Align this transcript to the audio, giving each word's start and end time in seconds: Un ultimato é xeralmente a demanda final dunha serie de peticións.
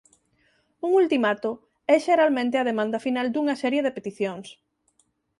Un 0.85 0.91
ultimato 1.01 1.49
é 1.93 1.95
xeralmente 2.05 2.55
a 2.57 2.67
demanda 2.69 3.03
final 3.05 3.27
dunha 3.29 3.59
serie 3.63 3.85
de 3.85 3.95
peticións. 3.97 4.47